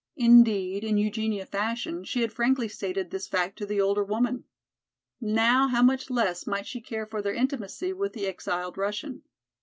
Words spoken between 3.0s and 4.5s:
this fact to the older woman.